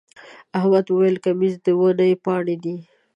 احمد 0.57 0.85
وويل: 0.89 1.15
کمیس 1.25 1.55
د 1.65 1.67
ونې 1.79 2.11
پاڼې 2.23 2.55
دی. 2.63 2.75